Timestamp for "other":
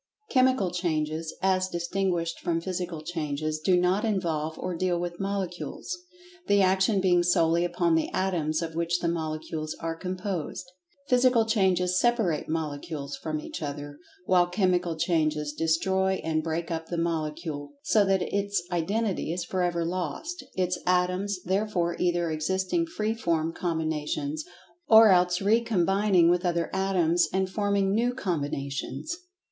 13.61-13.99, 26.43-26.71